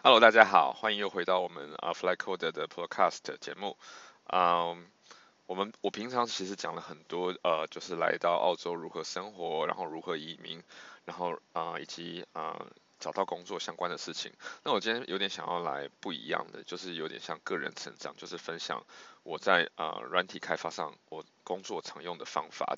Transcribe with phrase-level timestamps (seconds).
[0.00, 3.76] Hello，大家好，欢迎又回到我们啊，Flycode 的 Podcast 节目。
[4.26, 4.86] 嗯，
[5.46, 10.62] 我们我平常其实讲了很多呃，就是来到澳洲如何生活，然后如何移民，
[11.04, 12.64] 然后啊、以及啊、
[13.00, 14.32] 找到工作相关的事情。
[14.62, 18.86] 那我今天有点想要来不一样的，就是有点像个人成长，就是分享
[19.24, 22.76] 我在啊、呃、软体开发上我工作常用的方法。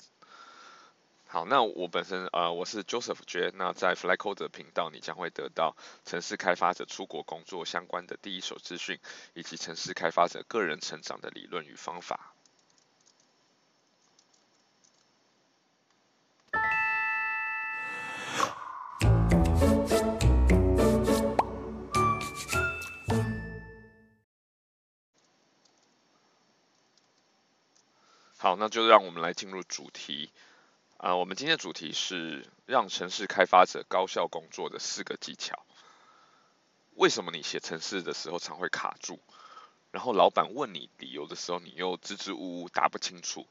[1.31, 8.99] 好，那我本身呃我是 Joseph J，那在 Flycode 频道你将会得到城市开发者出国工作相关的第一手资讯，
[9.33, 12.33] 以及城市开发者个人成长的理论与方法。
[28.37, 30.29] 好，那就让我们来进入主题。
[31.01, 35.65] 啊、我们今天的主题是让城市开发者高效工作的四个技巧。
[36.93, 39.17] 为什么你写程式的时候常会卡住？
[39.89, 43.47] 然后老板问你理由的时候，你又支支吾吾答不清楚？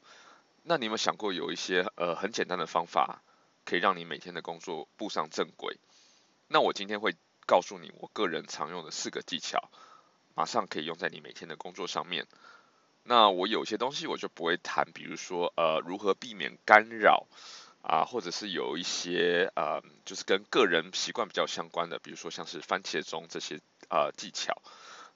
[0.63, 3.21] 那你有没有想过有一些呃很简单的方法，
[3.65, 5.77] 可以让你每天的工作步上正轨？
[6.47, 9.69] 那我今天会告诉你我个人常用的四个技巧，
[10.35, 12.27] 马上可以用在你每天的工作上面。
[13.03, 17.27] 那我有些东西我就不会谈，比如说呃如何避免干扰
[17.81, 24.61] 啊，或者是有一些呃就是跟个人习惯比较相关的，比如说像是番茄钟这些呃技巧。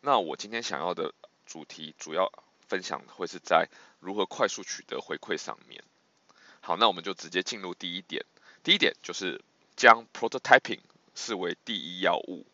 [0.01, 1.13] 那我今天想要的
[1.45, 2.31] 主题主要
[2.67, 3.69] 分享会是在
[3.99, 5.83] 如何快速取得回馈上面。
[6.61, 8.25] 好，那我们就直接进入第一点。
[8.63, 9.43] 第一点就是
[9.75, 10.79] 将 prototyping
[11.13, 12.47] 视为第一要务。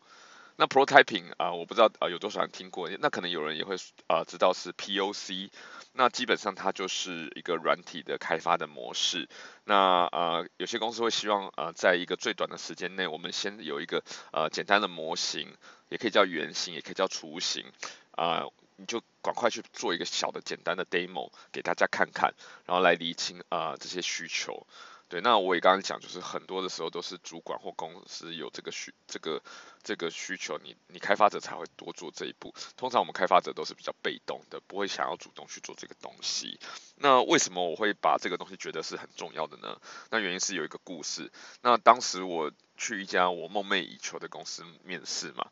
[0.56, 5.50] 那 prototyping 啊、我不知道啊、有多少人听过，那可能有人也会啊、知道是 POC，
[5.92, 9.28] 那基本上它就是一个软体的开发的模式。
[9.64, 15.54] 那呃有些公司会希望呃在一个最短的时间内，我们先有一个呃简单的模型，
[15.88, 17.64] 也可以叫原型，也可以叫雏形
[18.12, 18.44] 啊、
[18.76, 22.34] 你就赶快去做一个小的简单的 demo 给大家看看，
[22.66, 24.66] 然后来厘清啊、这些需求。
[25.12, 29.42] 对，那我也刚刚讲，就是很多的时候都是主管或公司有这个需这个
[29.82, 32.54] 这个需求，你你开发者才会多做这一步。
[32.78, 36.58] 通常我们开发者都是比较被动的，不会想要主动去做这个东西。
[36.96, 39.78] 那为什么我会把这个东西觉得是很重要的呢？
[40.08, 41.30] 那原因是有一个故事。
[41.60, 45.46] 那当时我去一家我梦寐以求的公司面试嘛，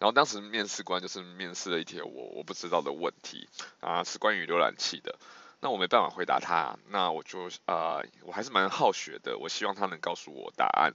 [0.00, 3.48] 然后当时面试官就是面试了一题我我不知道的问题
[3.78, 5.16] 啊，是关于浏览器的。
[5.64, 10.92] 那我没办法回答他，那我就呃，我还是蛮好学的，我希望他能告诉我答案。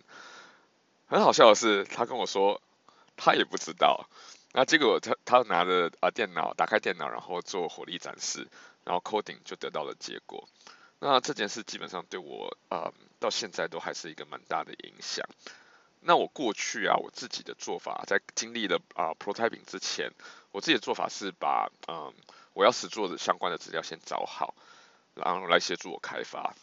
[1.07, 2.61] 很好笑的是，他跟我说
[3.17, 4.07] 他也不知道。
[4.53, 8.47] 那结果他他拿着啊、电脑，打开电脑，然后做火力展示，
[8.83, 10.47] 然后 coding 就得到了结果。
[10.99, 15.25] 那这件事基本上对我呃到现在都还是一个蛮大的影响。
[15.99, 20.11] 那我过去啊，我自己的做法，在经历了啊、prototyping 之前，
[20.51, 22.13] 我自己的做法是把嗯。
[22.59, 24.53] 我要实作的相关的资料先找好，
[25.13, 26.53] 然后来协助我开发。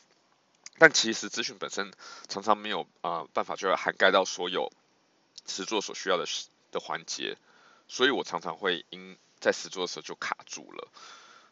[0.77, 1.91] 但其实资讯本身
[2.29, 4.71] 常常没有啊、办法就要涵盖到所有
[5.47, 6.27] 实作所需要的
[6.71, 7.39] 的环节，
[7.89, 10.89] 所以我常常会因在实作的时候就卡住了。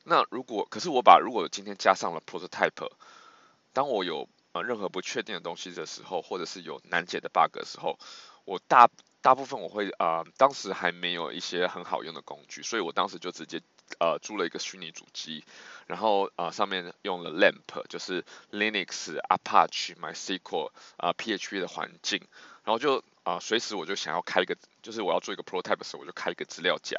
[0.02, 2.90] 那如果可是我把如果今天加上了 prototype，
[3.72, 7.98] 当我有呃任何不确定的东西的时候，或者是有难解的 bug 的时候，
[8.44, 8.90] 我大
[9.22, 13.62] 大部分我会啊、当时还没有一些很好用的工具，所以我当时就直接。
[13.98, 15.44] 呃，租了一个虚拟主机，
[15.86, 22.20] 然后呃上面用了 LAMP，就是 Linux、Apache、MySQL 啊、呃、PHP 的环境，
[22.64, 26.96] 然后就啊、呃、随时我就想要开一个，就是我要做一个 prototype 时，我就开一个资料夹，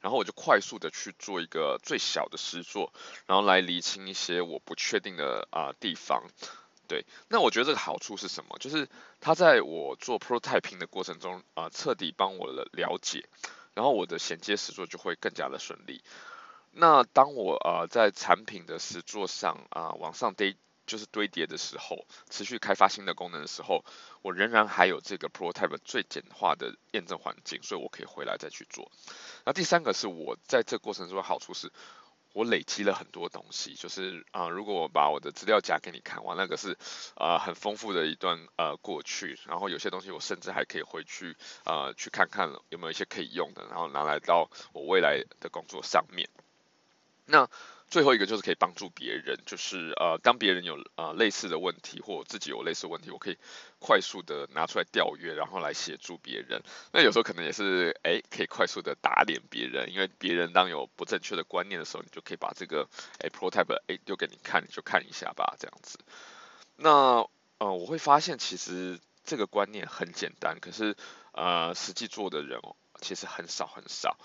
[0.00, 2.92] 然后我就快速的去做一个最小的实作，
[3.26, 6.24] 然后来厘清一些我不确定的啊、地方。
[6.88, 8.56] 对，那我觉得这个好处是什么？
[8.60, 8.88] 就是
[9.20, 13.24] 它在我做 prototyping 的过程中啊、呃，彻底帮我了了解。
[13.76, 16.02] 然后我的衔接实作就会更加的顺利。
[16.72, 20.56] 那当我呃在产品的实作上啊、往上堆
[20.86, 23.84] 就是堆叠的时候，持续开发新的功能的时候，
[24.22, 28.90] 我仍然还有这个 prototype 最简化的验证环境，所以我可以回来再去做。
[29.44, 31.70] 那第三个是我在这过程中的好处是。
[32.36, 36.76] 我累积了很多东西，就是啊、如果我把我的资料夹给你看，哇，那个是
[37.14, 41.34] 啊、很丰富的一段呃过去，然后有些东西我甚至还可以回去
[41.64, 46.28] 啊、去看看有没有一些可以用的，然后拿来到我未来的工作上面。
[47.24, 47.48] 那
[47.88, 53.38] 最后一个就是可以帮助别人，就是呃，当别人有呃类似的问题，或我自己有类似问题，我可以
[53.78, 56.62] 快速的拿出来调阅，然后来协助别人。
[56.92, 62.88] 那有时候可能也是哎，可以快速的打脸别人，因为别人当有不正确的观念的时候，你就可以把这个
[63.20, 65.98] 哎 prototype 哎丢给你看，你就看一下吧，这样子。
[66.76, 67.26] 那
[67.58, 70.96] 呃，我会发现其实这个观念很简单，可是
[71.32, 72.74] 呃，实际做的人哦。
[72.98, 74.16] 其实很少很少。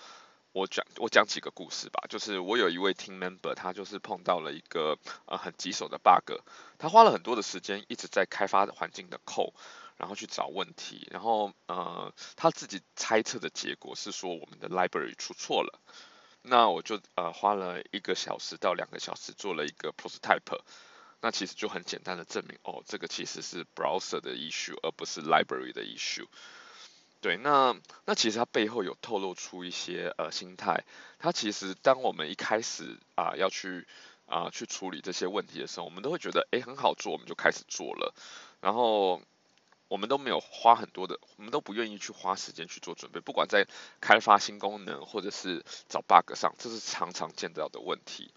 [0.53, 6.42] 我讲我讲几个故事吧，就是我有一位 team member，他就是碰到了一个呃很棘手的 bug，
[6.77, 9.53] 他花了很多的时间一直在开发环境的 code，
[9.95, 15.80] 然后去找问题，然后呃他自己猜测的结果是说我们的 library 出错了，
[16.42, 20.59] 那我就呃花了一个小时到两个小时做了一个 prototype，
[21.21, 26.27] 那其实就很简单的证明哦这个其实是 browser 的 issue 而不是 library 的 issue。
[27.21, 27.75] 对，那
[28.06, 30.83] 那其实它背后有透露出一些呃心态，
[31.19, 33.88] 它其实当我们一开始啊、要去
[34.25, 38.15] 啊、去处理这些问题的时候，我们都会觉得哎很好做，我们就开始做了，
[38.59, 39.21] 然后
[39.88, 43.67] 我们都没有花很多的，我们都不愿意去花时间去做准备，不管在
[44.00, 48.31] 开发新功能或者是找 bug 上，这是常常见到的问题。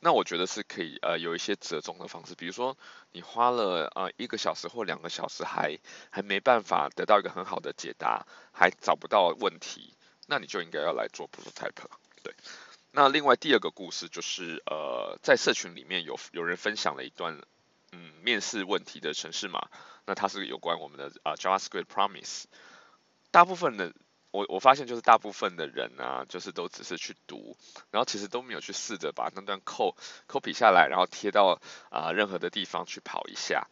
[0.00, 2.78] 那我觉得是可以呃有一些折中的方式，比如说
[3.10, 5.78] 你花了呃一个小时或两个小时还
[6.10, 9.92] 还没办法得到一个很好的解答，还找不到问题，
[10.26, 11.72] 那你就应该要来做 prototype。
[12.22, 12.32] 对，
[12.92, 17.40] 那另外第二个故事就是呃在社群里面有有人分享了一段
[17.90, 19.68] 嗯面试问题的程式码，
[20.06, 22.44] 那它是有关我们的啊、JavaScript Promise，
[23.30, 23.92] 大部分的。
[24.30, 27.56] 我我发现就是大部分的人啊，就是都只是去读，
[27.90, 29.96] 然后其实都没有去试着把那段 code
[30.28, 31.60] copy 下来，然后贴到
[31.90, 33.66] 啊、任何的地方去跑一下。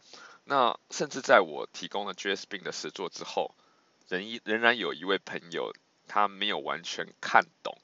[0.45, 3.53] 那甚至在我提供了 JSBin 的实作之后，
[4.07, 5.73] 仍一仍然有一位朋友
[6.07, 7.77] 他没有完全看懂，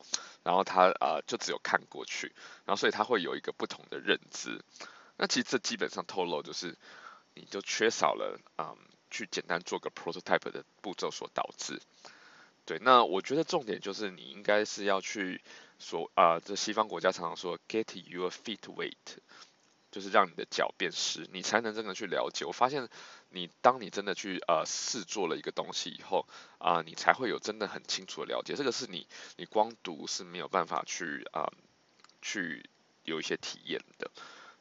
[0.43, 2.33] 然后他啊、就只有看过去，
[2.65, 4.63] 然后所以他会有一个不同的认知。
[5.17, 6.75] 那其实这基本上透露就是
[7.35, 8.75] 你就缺少了嗯
[9.11, 11.79] 去简单做个 prototype 的步骤所导致。
[12.65, 15.42] 对，那我觉得重点就是你应该是要去
[15.80, 18.95] 说啊，这西方国家常常说 get your feet weight，
[19.92, 22.45] 就是让你的脚变湿，你才能真的去了解。
[22.45, 22.88] 我发现
[23.31, 26.25] 你当你真的去呃试做了一个东西以后
[26.57, 28.56] 啊，你才会有真的很清楚的了解。
[28.56, 31.51] 这个是你你光读是没有办法去啊
[32.21, 32.69] 去
[33.04, 34.09] 有一些体验的。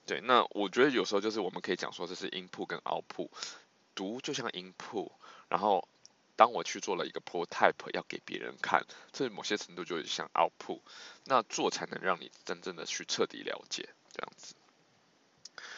[0.06, 3.28] 对，那我觉得有时候就是我们可以讲说这是 input 跟 output，
[3.94, 5.12] 读就像 input，
[5.48, 5.86] 然后。
[6.42, 10.80] 当我去做了一个 prototype 要给别人看，这某些程度就像 output，
[11.24, 14.56] 那做才能让你真正的去彻底了解这样子。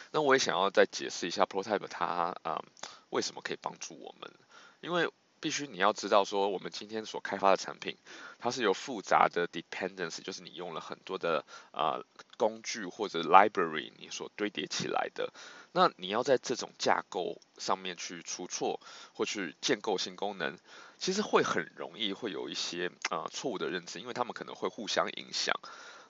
[0.09, 2.63] 那我也想要再解释一下 prototype 它啊、嗯、
[3.11, 4.33] 为什么可以帮助我们，
[4.81, 5.07] 因为。
[5.45, 7.95] 必须你要知道说，我们今天所开发的产品，
[8.39, 11.99] 它是由复杂的 dependency，就是你用了很多的啊、
[12.35, 15.31] 工具或者 library 你所堆叠起来的。
[15.71, 18.81] 那你要在这种架构上面去出错
[19.13, 20.57] 或去建构新功能，
[20.97, 25.53] 其实会很容易会有一些啊、呃、错误的认知，因为他们可能会互相影响。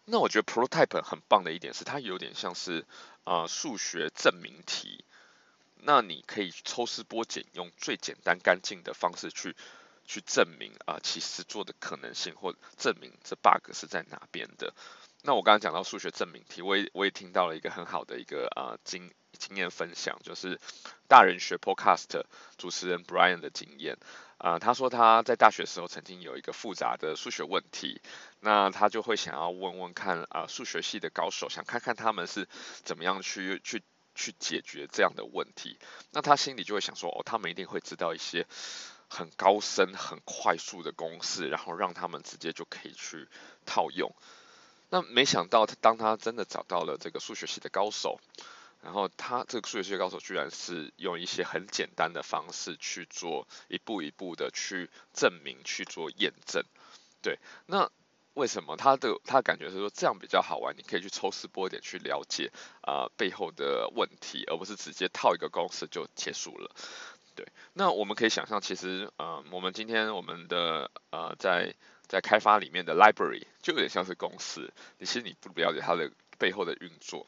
[0.06, 2.86] 那我觉得 prototype 很棒的一点是，它有点像是
[3.26, 5.04] 啊、呃、数学证明题。
[5.82, 9.56] 那你可以抽丝剥茧，用最简单干净的方式去
[10.06, 14.74] 去证明啊，其实做的可能性，或证明这 bug 是在哪边的。
[15.22, 20.60] 那我刚刚讲到数学证明题，我也我也听到了一个很好的一个啊经经验分享，就是
[21.08, 22.24] 大人学 Podcast
[22.58, 23.98] 主持人 Brian 的经验
[24.38, 28.02] 啊，他说他在大学时候曾经有一个复杂的数学问题，
[28.40, 32.48] 那他就会想要问问看啊数学系的高手，想看看他们是
[32.84, 33.84] 怎么样去去。
[34.16, 35.78] 去解决这样的问题，
[36.12, 38.48] 那他心里就会想说，哦，他们一定会知道一些
[39.10, 43.28] 很高深、很快速的公式，然后让他们直接就可以去
[43.66, 44.16] 套用。
[44.90, 48.20] 那没想到，当他真的找到了这个数学系的高手，
[48.82, 56.64] 然后他这个数学系的高手居然是用一些很简单的方式去做，一步一步的去证明、去做验证。
[57.22, 57.92] 对，那。
[58.36, 60.76] 为什么他的他感觉是说这样比较好玩？
[60.78, 62.52] 你可以去抽丝剥茧去了解
[62.82, 66.70] 啊、背后的问题，而不是直接套一个公式就结束了。
[67.34, 71.74] 对，那我们可以想象，其实呃我们今天我们的呃在
[72.08, 77.28] 在开发里面的 library 就有点像是公司，你其实你不了解它的背后的运作。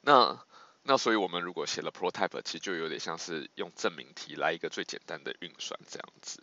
[0.00, 0.38] 那
[0.82, 6.42] 那所以我们如果写了 prototype，其实就有点像是用证明题来一个最简单的运算这样子。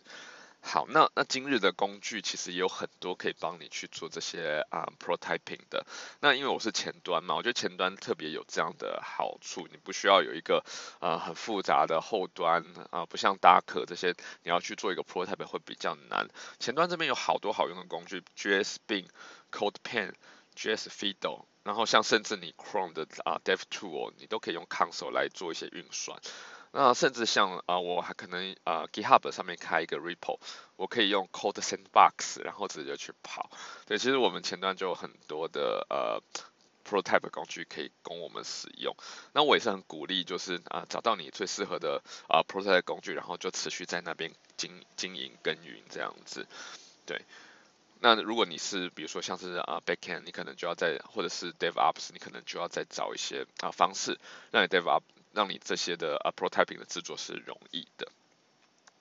[0.68, 5.86] 好，那那今日的工具其实也有很多可以帮你去做这些啊、prototyping 的。
[6.18, 10.64] 那因为我是前端嘛，我觉得前端特别有这样的好处，你不需要有一个
[10.98, 16.28] 呃很复杂的后端啊、不像 Dark 这些，你要去做一个 prototype 会比较难。
[16.58, 19.06] 前端这边有好多好用的工具，JSBin、
[19.52, 20.14] CodePen、
[20.56, 26.18] JS Fiddle，然后像甚至你 Chrome 的啊、DevTool，你都可以用 Console 来做一些运算。
[26.78, 30.38] 那甚至像啊，我还可能啊，GitHub 上面开一个 repo，
[30.76, 33.50] 我可以用 Code Sandbox，然后直接去跑。
[33.86, 36.20] 对，其实我们前端就有很多的呃
[36.86, 38.94] prototype 工具可以供我们使用。
[39.32, 46.46] 那我也是很鼓励，就是啊、找到你最适合的啊、prototype 工具，然后就持续在那边经经营耕耘这样子。
[47.06, 47.22] 对，
[48.00, 55.00] 那如果你是比如说像是啊 backend，你可能就要在或者是 DevOps，你可能就要再找一些啊方式，让你 DevOps
[55.36, 58.08] 让你这些的啊 prototyping 的制作是容易的。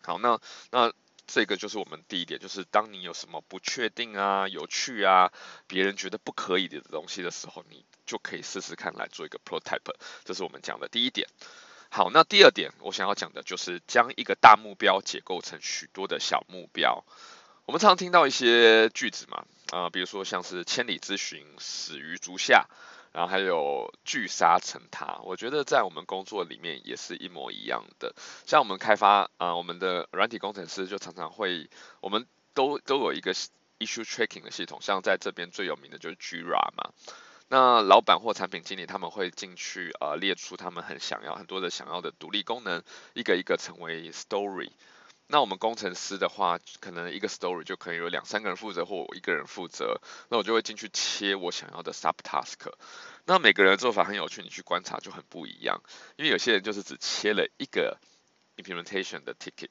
[0.03, 0.39] 好，那
[0.69, 0.93] 那。
[1.27, 5.33] 这个就是我们第一点，就是当你有什么不确定啊、有趣啊、
[5.65, 11.27] 别人觉得不可以的东西的时候，你就可以试试看来做一个 prototype，这是我们讲的第一点。
[11.89, 17.03] 好，那第二点我想要讲的就是将一个大目标解构成许多的小目标。
[17.65, 22.67] 我们常常听到一些句子嘛，啊、比如说像是千里之行，始于足下。
[23.15, 28.13] 然后还有聚沙成塔，我觉得在我们工作里面也是一模一样的。
[28.45, 31.69] 像我们开发啊、我们的软体工程师就常常会，
[32.01, 33.33] 我们都都有一个
[33.79, 36.91] issue tracking 的系统，像在这边最有名的就是 Jira 嘛。
[37.47, 44.71] 那老板或产品经理他们会进去呃列出他们很想要很多的想要的独立功能，一个一个成为 story。
[45.27, 49.99] 那我们工程师的话，可能一个 story 就可以有两三个人负责，或我一个人负责。
[50.29, 52.71] 那我就会进去切我想要的 subtask。
[53.25, 55.81] 那每个人的做法很有趣，你去观察就很不一样。
[56.15, 57.97] 因为有些人就是只切了一个
[58.57, 59.69] implementation 的 ticket，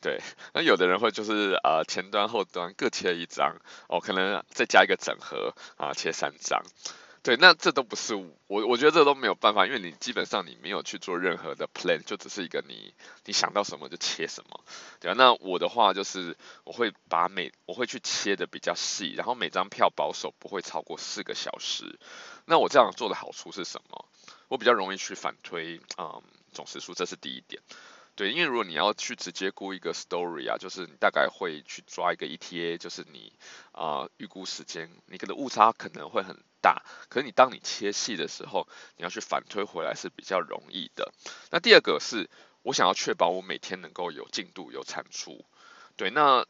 [0.00, 0.20] 对。
[0.54, 3.56] 那有的人会就是呃前端后端各切一张，
[3.88, 6.64] 哦，可能再加一个整合啊，切三张。
[7.22, 12.94] 对，那这都不是我，我觉得这都没有办法，因为你基本上你没有去做任何的 plan，就只是一个你
[13.26, 14.64] 你想到什么就切什么，
[15.00, 15.14] 对啊。
[15.18, 16.34] 那我的话就是
[16.64, 21.98] 我会把每我会去切的比较细，然后每张票保守不会超过四个小时。
[22.46, 24.06] 那我这样做的好处是什么？
[24.48, 26.22] 我比较容易去反推，嗯，
[26.52, 27.62] 总时数，这是第一点。
[28.20, 33.32] 对，因为如果你要去直接估一个 story 啊，就是你大概会去抓一个 ETA，就是你
[33.72, 36.82] 啊、预估时间，你可能误差可能会很大。
[37.08, 41.10] 可是你当你切细的时候，你要去反推回来是比较容易的。
[41.50, 42.28] 那第二个是
[42.60, 45.42] 我想要确保我每天能够有进度、有产出。
[45.96, 46.44] 对，那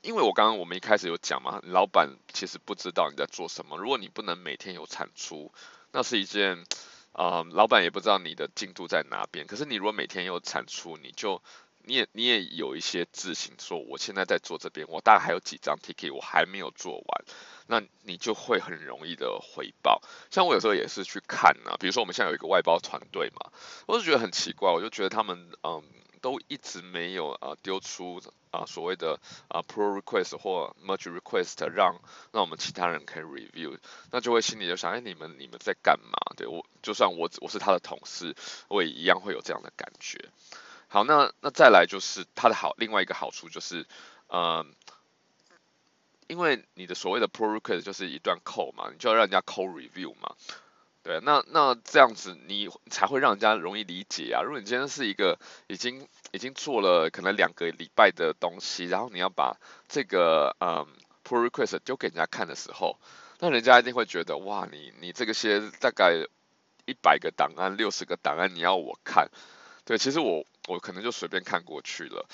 [0.00, 3.78] 因为我刚刚我们一开始有讲嘛，老板其实不知道你在做什么。
[3.78, 5.52] 如果你不能每天有产出，
[5.92, 6.66] 那是一件。
[7.12, 9.46] 啊、老板也不知道你的进度在哪边。
[9.46, 11.42] 可是你如果每天有产出，你就
[11.84, 17.24] 你也你也有一些自信，说我现在在做这边，我大概还有几张 ticket 我还没有做完，
[17.66, 20.00] 那你就会很容易的回报。
[20.30, 23.50] 像我有时候也是去看啊，比如说我们现在有一个外包团队嘛，
[23.86, 25.82] 我就觉得很奇怪，我就觉得他们嗯。
[26.20, 32.00] 都一直没有啊丢出啊所谓的啊 pull request 或 merge request 让
[32.32, 33.78] 让我们其他人可以 review，
[34.10, 36.18] 那就会心里就想，哎，你们你们在干嘛？
[36.36, 38.34] 对，我就算我我是他的同事，
[38.68, 40.28] 我也一样会有这样的感觉。
[40.88, 43.86] 好，那那再来就是它的好，另外一个好处就是，
[44.28, 44.74] 嗯，
[46.26, 50.34] 因为你的所谓的 pull request 就是一段 code 嘛，你就要让人家 code review 嘛。
[51.02, 54.42] 对，那那这样子你才会让人家容易理解啊。
[54.42, 59.56] 如果你今天是一个已经已经做了可能两个礼拜的东西，然后你要把
[59.88, 60.86] 这个嗯
[61.24, 62.98] pull request 丢给人家看的时候，
[63.38, 66.12] 那人家一定会觉得哇，你你这个些大概
[66.84, 69.30] 一百个档案、六十个档案，你要我看？
[69.86, 72.28] 对，其实我我可能就随便看过去了。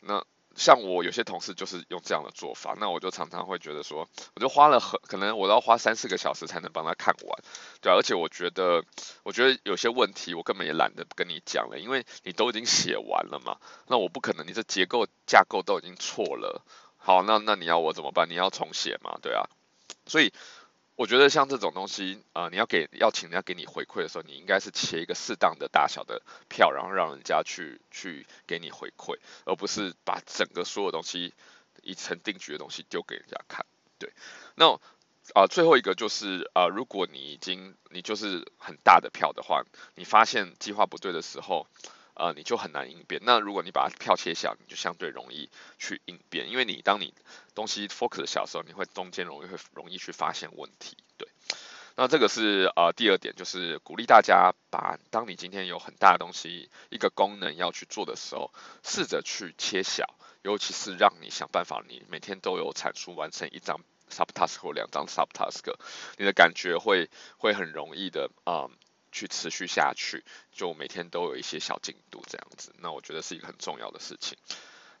[0.00, 0.24] 那。
[0.60, 7.42] 像我有些同事就是用这样的做法，那我就常常会觉得说，我就花了很可能我要花三四个小时才能帮他看完，
[7.80, 8.84] 对啊，而且我觉得，
[9.22, 16.62] 我觉得有些问题我根本也懒得跟你讲了，因为你都已经写完了嘛，那我不可能，你这结构架构都已经错了，
[16.98, 18.28] 好，那那你要我怎么办？
[18.28, 19.48] 你要重写嘛，对啊，
[20.04, 20.30] 所以。
[21.00, 29.16] 我觉得像这种东西、呃，你要给要请人家给你回馈的时候，你应该是切一个适当的大小的票，然后让人家去去给你回馈，
[29.46, 31.32] 而不是把整个所有东西
[31.80, 33.64] 一成定局的东西丢给人家看。
[33.98, 34.12] 对，
[34.56, 34.78] 那
[35.32, 39.62] 啊、最后一个就是啊、如果你已经你就是很大的票的话，
[39.94, 41.66] 你发现计划不对的时候。
[42.20, 43.22] 呃，你就很难应变。
[43.24, 45.48] 那如果你把它票切小，你就相对容易
[45.78, 47.14] 去应变，因为你当你
[47.54, 50.98] 东西 focus 小的时候，你会中间容易会容易去发现问题。
[51.16, 51.26] 对，
[51.96, 58.52] 那这个是呃第二点，就是鼓励大家把当你今天有很大的东西，一个功能要去做的时候，
[58.84, 60.04] 试着去切小，
[60.42, 65.72] 尤其是让你想办法，你每天都有产出完成一张 subtask 或两张 subtask，
[66.18, 67.08] 你的感觉会
[67.38, 68.68] 会很容易的啊。
[69.12, 74.36] 去持续下去，就每天都有一些小进度这样子，那我觉得是一个很重要的事情。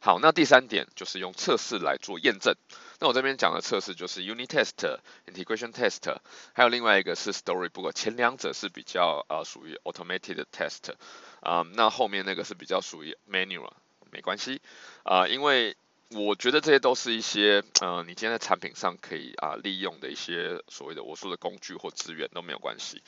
[0.02, 2.54] 好，那第三点就是用测试来做验证。
[3.00, 6.16] 那我这边讲的测试就是 unit test、integration test，
[6.54, 7.92] 还有另外一个是 storybook。
[7.92, 10.94] 前两者是比较呃属于 automated test，
[11.40, 13.72] 啊、那后面那个是比较属于 manual，
[14.10, 14.62] 没关系
[15.02, 15.76] 啊、因为
[16.08, 23.02] 我觉得这些都是一些呃，你今天在产品上可以啊、利用的一些所谓的我说的工具或资源都没有关系。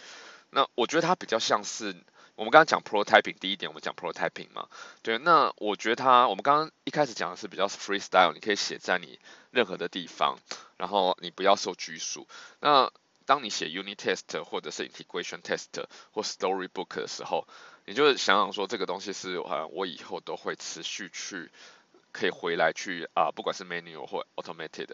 [0.52, 1.96] 那我觉得它比较像是
[2.34, 4.68] 我们刚刚讲 prototyping，第一点我们讲 prototyping 嘛，
[5.02, 5.18] 对。
[5.18, 9.18] 那我觉得它我们刚刚一开始讲的是比较 freestyle，你可以写在你
[9.50, 10.38] 任何的地方，
[10.76, 12.28] 然后你不要受拘束。
[12.60, 12.90] 那
[13.24, 17.48] 当你写 unit test 或者是 integration test 或 storybook 的时候，
[17.86, 21.50] 你就想想说这个东西是呃我以后都会持续去。
[22.14, 24.90] 可以回来去啊，不管是 manual 或 automated，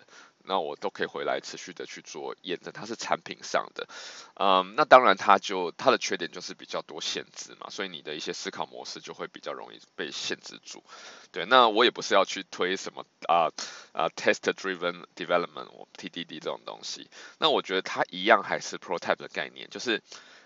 [0.48, 3.86] 那我都可以回来持续的去做验证，它是产品上的，
[4.34, 10.82] 嗯，那当然它就它的缺点就是比较多限制嘛，所以你的一些思考模式就会比较容易被限制住。
[11.30, 13.52] 对，那我也不是要去推什么啊
[13.92, 20.02] 啊 test driven development 我 TDD 这种东西，那我觉得它一样还是 prototype 的概念，就是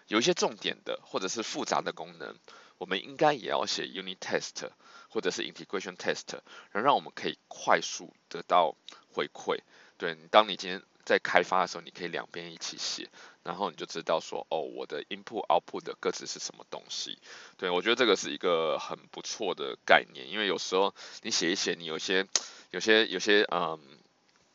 [0.08, 2.34] 有一些重点的或者是复杂的功能，
[2.78, 4.68] 我们应该也要写 unit test。
[5.14, 6.38] 或者是 integration test，
[6.70, 8.74] 然后让我们可以快速得到
[9.12, 9.58] 回馈。
[10.02, 13.08] 对，当你今天在开发的时候，你可以两边一起写，
[13.44, 17.20] 然后你就知道说，哦，我的 input output 的各自是什么东西。
[17.56, 20.92] 对，我觉得这个是一个很不错的概念，因为有时候
[21.22, 22.26] 你写一写，你有些、
[22.72, 23.78] 有些、有些，嗯，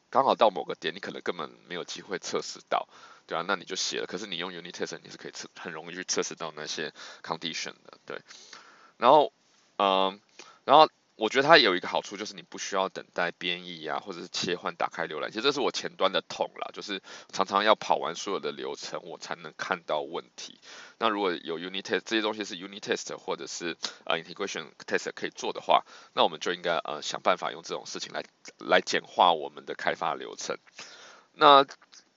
[0.10, 2.86] 刚好到某个点，你可能根本没有机会测试到，
[3.26, 4.06] 对啊，那你就写了。
[4.06, 8.20] 可是你用 unit test，你是可以测，很容易去测试到那些 condition 的，对。
[8.98, 9.32] 然后，
[9.78, 10.20] 嗯。
[10.66, 15.42] 然后我觉得它有一个好处，就是你不需要等待编译啊，或者是切换打开浏览器。
[15.42, 17.02] 这是我前端的痛啦，就是
[17.34, 20.60] 常常要跑完所有的流程，我才能看到问题。
[21.00, 25.84] 那如果有 unit test 这些东西是 unit test 或者是呃 integration test 可以做的话，
[26.14, 28.24] 那我们就应该呃想办法用这种事情来
[28.60, 30.56] 来简化我们的开发流程。
[31.34, 31.66] 那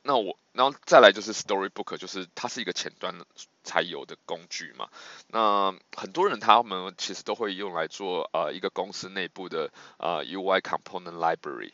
[0.03, 3.15] 那我，然后再来就是 Storybook，就是它是一个前端
[3.63, 4.89] 才有的工具嘛。
[5.29, 11.73] 那很多人他们其实都会用来做呃一个公司内部的呃 UI Component Library。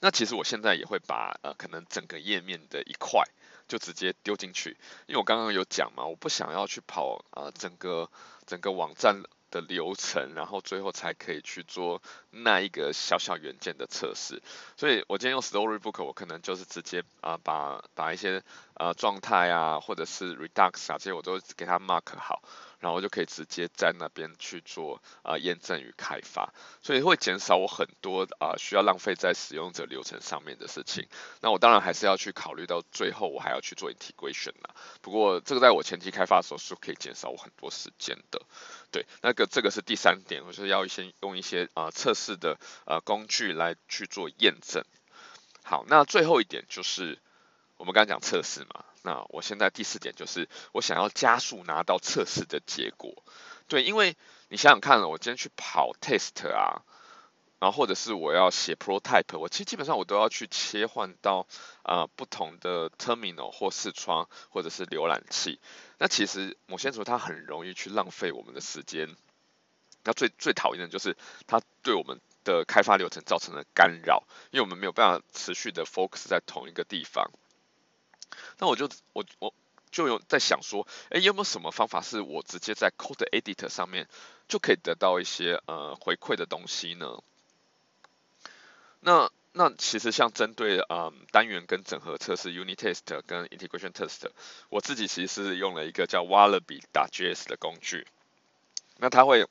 [0.00, 3.24] 那其实我现在也会把呃可能整个页面的一块
[3.66, 8.08] 就直接丢进去，因为我刚刚有讲嘛，我不想要去跑呃整个
[8.46, 9.22] 整个网站。
[9.54, 14.42] 的流程，然后最后才可以去做那一个小小元件的测试。
[14.76, 18.38] 所以我今天用 Storybook，我可能就是直接啊、把把一些
[18.74, 22.42] 啊、呃、状态啊，或者是 Redux 啊这些我都给它 mark 好。
[22.80, 26.52] 然后就可以直接在那边去做啊、验证与开发，
[26.82, 31.08] 所以会减少我很多啊、需要浪费在使用者流程上面的事情。
[31.40, 34.74] 那我当然还是要去考虑到最后我还要去做 integration 啦。
[35.00, 38.42] 不过这个在我前期开发的时候是可以减少我很多时间的。
[38.94, 44.84] 对，那个这个是第三点，我是要先用一些啊、呃、测试的呃工具来去做验证。
[45.64, 47.18] 好，那最后一点就是
[47.76, 48.84] 我们刚刚讲测试嘛。
[49.02, 53.24] 那我现在第四点就是，我想要加速拿到测试的结果。
[53.66, 54.16] 对，因为
[54.48, 56.84] 你想想看，我今天去跑 test 啊，
[57.64, 61.46] 然后或者是我要写 prototype，我其实基本上我都要去切换到
[61.82, 65.58] 啊、呃、不同的 terminal 或视窗或者是浏览器。
[65.96, 69.16] 那其实某些时候它很容易去浪费我们的时间。
[70.02, 77.30] 那最最讨厌的就是它对我们的开发流程造成了干扰，因为我们没有办法持续的 focus 在同一个地方。
[78.58, 79.54] 那我就我我
[79.90, 84.06] 就有在想说，哎，有没有什么方法是我直接在 Code Editor 上面
[84.48, 87.22] 就可以得到一些呃回馈的东西呢？
[89.04, 94.30] 那那其实像针对嗯、单元跟整合测试 Unit Test 跟 Integration Test，
[94.70, 98.06] 我自己其实是用了一个叫 Wallaby 打 JS 的工具，
[98.96, 99.46] 那它会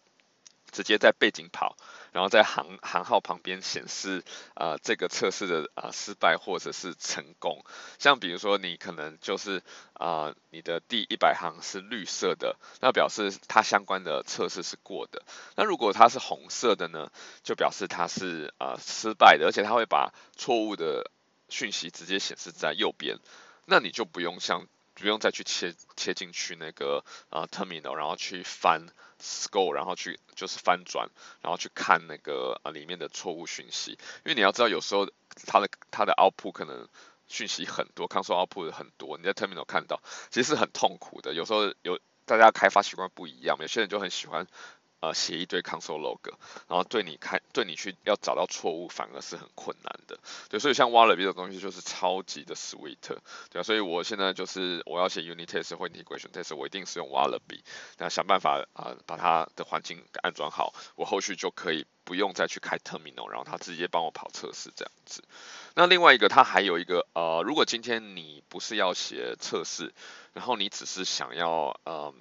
[0.71, 1.77] 直接在背景跑。
[2.13, 4.23] 然后在行行号旁边显示
[4.53, 7.65] 啊、呃、这个测试的啊、失败或者是成功，
[7.99, 9.61] 像比如说你可能就是
[9.93, 15.23] 啊、你的第一百行是绿色的，那表示它相关的测试是过的。
[15.55, 17.11] 那如果它是红色的呢，
[17.43, 21.09] 就表示它是啊、失败的，而且它会把错误的
[21.49, 23.17] 讯息直接显示在右边，
[23.65, 28.85] 那你就不用像不用再去切切进去那个啊、terminal，然后去翻。
[29.23, 31.09] Score，然后去就是翻转，
[31.41, 35.09] 然后去看那个啊里面的错误讯息，因为你要知道有时候
[35.47, 36.89] 它的它的 output 可能
[37.27, 41.33] 讯息很多，console output 很多，你在 terminal 看到其实是很痛苦的。
[41.33, 44.45] 有时候有大家开发习惯不一样，有些人就很喜欢。
[45.03, 46.19] 呃，写一堆 console log，
[46.69, 50.17] 然后对你看，对你去要找到错误，反而是很困难的。
[50.47, 52.95] 对，所以像 Wallaby 的东西就是超级的 sweet，
[53.51, 57.59] 对啊，所以我现在就是我要写 unit test 或 integration test，我一定是用 Wallaby，
[57.97, 65.21] 那想办法啊、把它的环境安装好，我后续就可以不用再去开 terminal，然后它直接帮我跑测试这样子。
[65.75, 69.93] 那另外一个，它还有一个呃，如果今天你不是要写测试，
[70.31, 72.15] 然后你只是想要嗯、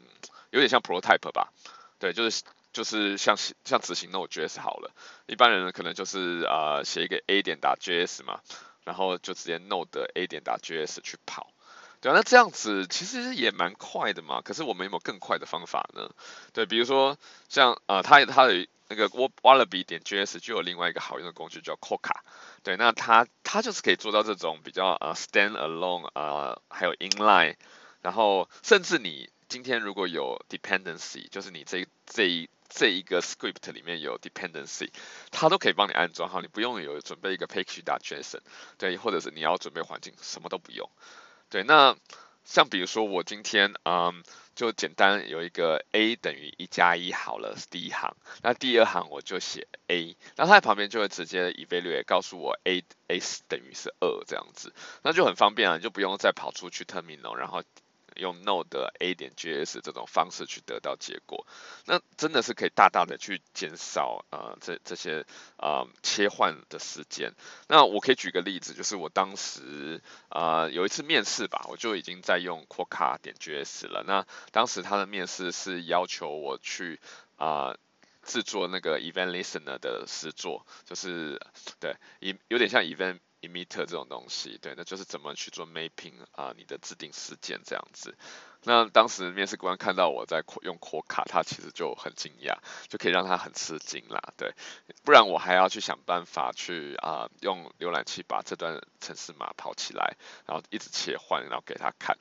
[0.51, 1.53] 有点像 prototype 吧，
[2.01, 2.43] 对，就是。
[2.73, 4.91] 就是像像执行 Node.js 好了，
[5.27, 8.41] 一般人可能就是呃写一个 a 点打 js 嘛，
[8.85, 11.53] 然后就直接 Node a 点打 js 去跑。
[12.01, 14.41] 对啊，那这样子其实也蛮快的嘛。
[14.43, 16.11] 可是我们有没有更快的方法呢？
[16.53, 17.17] 对，比如说
[17.49, 22.21] 像呃，它它的那个 Wallaby 点 JS 就有另外一个好用的工具叫 Coca。
[22.65, 27.55] 对，那它它就是可以做到这种比较呃 stand alone 呃，还有 inline，
[28.01, 34.91] 然后甚至你今天如果有 dependency，就是你这这一这一个 script 里面有 dependency，
[35.31, 38.41] 它都可以帮你安装好，你不用有准备一个 page.json，
[38.79, 40.89] 对，或者是你要准备环境，什么都不用。
[41.51, 41.95] 对，那
[42.45, 57.63] 像比如说我今天，嗯，就简单有一个 a 等于一加一好了，第一行，那第二行我就写 a，那它在旁边就会直接 evaluate 告诉我 a a 等于是二这样子，那就很方便啊，你就不用再跑出去 terminal，然后。
[58.17, 61.47] 用 Node a 点 js 这种方式去得到结果，
[61.87, 67.33] 那真的是可以大大的去减少呃这这些呃切换的时间。
[67.69, 74.05] 那我可以举个例子，就是我当时呃有一次面试吧，我就已经在用 Quokka 点 js 了。
[74.07, 77.01] 那当时他的面试是要求我去
[77.37, 77.79] 啊、呃、
[78.23, 81.41] 制作那个 event listener 的实作，就是
[81.81, 83.19] 对，有有点像 event。
[83.43, 88.17] Emitter 这种东西，对，那就是怎么去做 mapping 啊，你的自定事件这样子。
[88.65, 92.57] 那当时面试官看到我在用 Quokka，他其实就很惊讶，
[92.89, 94.55] 就可以让他很吃惊啦，对。
[95.05, 102.17] 不然我还要去想办法去啊，用浏览器把这段程式码跑起来，然后一直切换，然后给他看。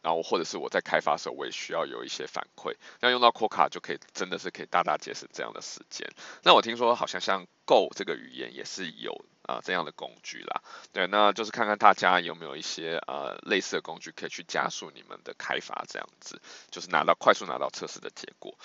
[0.00, 2.74] 然后或者是我在开发时候，我也需要有一些反馈。
[2.98, 6.10] 那用到 Quokka 就可以，真的是可以大大节省这样的时间。
[6.42, 10.62] 那我听说好像像 Go 这个语言也是有啊、呃、这样的工具啦。
[10.92, 18.56] 对，那就是看看大家有没有一些呃类似的工具可以去加速你们的开发，这样子就是拿到快速拿到测试的结果。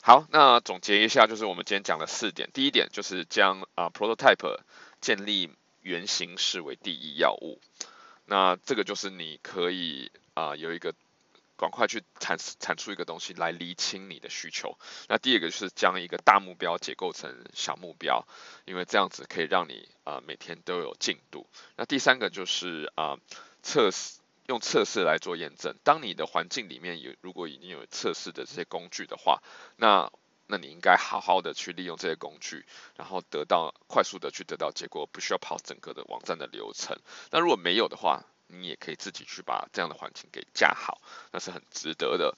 [0.00, 2.50] 好，那总结一下，就是我们今天讲了四点。
[2.52, 4.60] 第一点就是将啊、Prototype
[5.00, 7.60] 建立原型视为第一要务。
[8.24, 10.10] 那这个就是你可以。
[10.34, 10.94] 啊、有一个
[11.62, 14.76] 赶快去产产出一个东西来厘清你的需求。
[15.08, 18.26] 那第二个就是将一个大目标解构成小目标，
[18.64, 21.46] 因为这样子可以让你啊、呃、每天都有进度。
[21.76, 23.16] 那第三个就是啊、
[23.62, 25.76] 测试，用测试来做验证。
[25.84, 29.40] 当你的环境里面有如果已经有测试的这些工具的话，
[29.76, 30.10] 那
[30.48, 36.98] 那你应该好好的去利用这些工具，然后得到快速的去得到结果，不需要跑整个的网站的流程。
[37.30, 41.00] 那如果没有的话，你也可以自己去把这样的环境给架好，
[41.32, 42.36] 那是很值得的。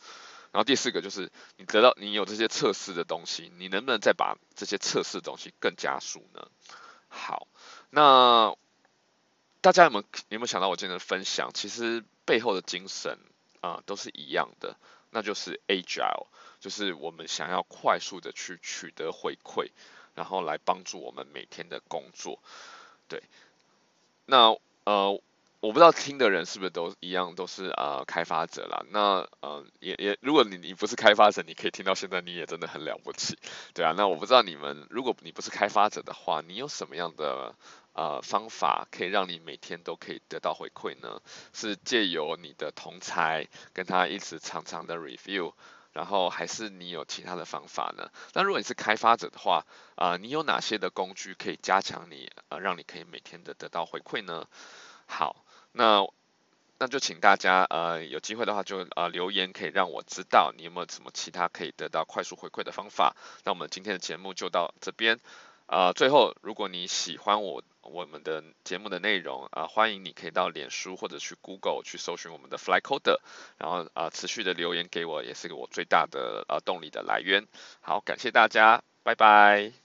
[0.52, 6.46] 然后第四个就是你得到你有这些测试的东西，你能不能再把这些测试的东西更加速呢？
[7.08, 7.48] 好，
[7.90, 8.54] 那
[9.60, 11.50] 大家有没有有没有想到我今天的分享？
[11.52, 13.18] 其实背后的精神
[13.60, 14.76] 啊、都是一样的，
[15.10, 16.28] 那就是 Agile，
[16.60, 19.70] 就是我们想要快速的去取得回馈，
[20.14, 22.38] 然后来帮助我们每天的工作。
[23.08, 23.24] 对，
[24.24, 25.20] 那呃。
[25.64, 28.84] 我不知道听的人是不是都一样，都是呃开发者啦。
[28.90, 33.38] 那呃也也，如果你你不是开发者，你可以听到现在，你也真的很了不起，
[33.72, 33.94] 对啊。
[33.96, 37.54] 那我不知道你们，如果你不是开发者的话，你有什么样的
[37.94, 41.22] 呃方法可以让你每天都可以得到回馈呢？
[41.54, 45.54] 是借由你的同才跟他一直常常的 review，
[45.94, 48.10] 然后还是你有其他的方法呢？
[48.34, 54.46] 那如果你是开发者的话，啊、你有哪些的工具可以加强你呃让你可以每天的得到回馈呢？
[55.06, 55.42] 好。
[55.76, 56.06] 那
[56.78, 63.14] 那就请大家呃有机会的话就呃留言，可以让我知道你有没有什么其他可以得到快速回馈的方法。
[63.44, 65.18] 那我们今天的节目就到这边。
[65.66, 73.18] 呃，最后如果你喜欢我我们的节目的内容啊、呃，欢迎你可以到脸书或者去 Google 去搜寻我们的 Fly Coder，
[73.56, 77.46] 然后啊、呃、持续的留言给我，也是我最大的呃动力的来源。
[77.80, 79.83] 好，感谢大家，拜拜。